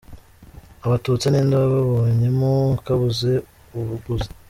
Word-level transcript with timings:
Abatutsi 0.85 1.25
ni 1.29 1.41
nde 1.45 1.55
wababonyemo 1.61 2.51
akabuze 2.77 3.31
ubuguzi? 3.77 4.29